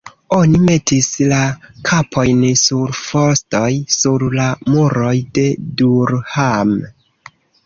[0.35, 1.41] Oni metis la
[1.89, 3.69] kapojn sur fostoj
[3.99, 5.45] sur la muroj de
[5.85, 6.75] Durham.